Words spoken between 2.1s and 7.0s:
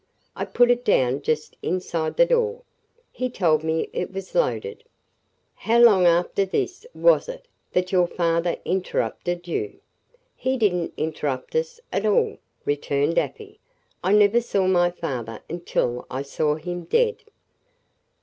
the door. He told me it was loaded." "How long after this